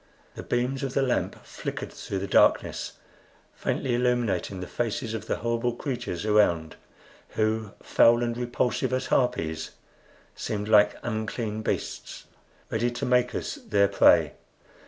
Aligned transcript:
The 0.33 0.41
beams 0.41 0.81
of 0.81 0.95
the 0.95 1.03
lamp 1.03 1.45
flickered 1.45 1.93
through 1.93 2.17
the 2.17 2.27
darkness, 2.27 2.93
faintly 3.53 3.93
illuminating 3.93 4.59
the 4.59 4.65
faces 4.65 5.13
of 5.13 5.27
the 5.27 5.35
horrible 5.35 5.73
creatures 5.73 6.25
around, 6.25 6.75
who, 7.37 7.73
foul 7.83 8.23
and 8.23 8.35
repulsive 8.35 8.93
as 8.93 9.05
harpies, 9.13 9.69
seemed 10.33 10.67
like 10.67 10.97
unclean 11.03 11.61
beasts, 11.61 12.25
ready 12.71 12.89
to 12.89 13.05
make 13.05 13.35
us 13.35 13.53
their 13.67 13.87
prey. 13.87 14.33